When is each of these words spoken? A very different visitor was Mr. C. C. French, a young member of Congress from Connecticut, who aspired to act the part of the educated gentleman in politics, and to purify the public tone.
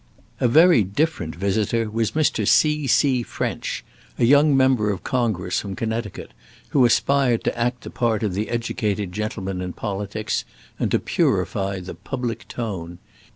A 0.39 0.47
very 0.47 0.81
different 0.83 1.35
visitor 1.35 1.87
was 1.87 2.13
Mr. 2.13 2.47
C. 2.47 2.87
C. 2.87 3.21
French, 3.21 3.83
a 4.17 4.25
young 4.25 4.57
member 4.57 4.89
of 4.91 5.03
Congress 5.03 5.59
from 5.59 5.75
Connecticut, 5.75 6.31
who 6.69 6.85
aspired 6.85 7.43
to 7.43 7.55
act 7.55 7.81
the 7.81 7.91
part 7.91 8.23
of 8.23 8.33
the 8.33 8.49
educated 8.49 9.11
gentleman 9.11 9.61
in 9.61 9.73
politics, 9.73 10.43
and 10.79 10.89
to 10.89 10.97
purify 10.97 11.79
the 11.81 11.93
public 11.93 12.47
tone. 12.47 12.97